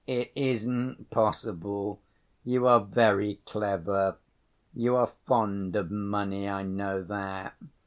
"It 0.07 0.31
isn't 0.35 1.11
possible. 1.11 2.01
You 2.43 2.65
are 2.65 2.79
very 2.79 3.35
clever. 3.45 4.17
You 4.73 4.95
are 4.95 5.11
fond 5.27 5.75
of 5.75 5.91
money, 5.91 6.49
I 6.49 6.63
know 6.63 7.03
that. 7.03 7.53